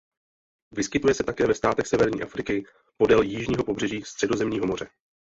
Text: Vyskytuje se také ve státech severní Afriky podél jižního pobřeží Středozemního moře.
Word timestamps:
Vyskytuje 0.75 1.13
se 1.13 1.23
také 1.23 1.47
ve 1.47 1.53
státech 1.53 1.87
severní 1.87 2.23
Afriky 2.23 2.65
podél 2.97 3.21
jižního 3.21 3.63
pobřeží 3.63 4.01
Středozemního 4.01 4.67
moře. 4.67 4.87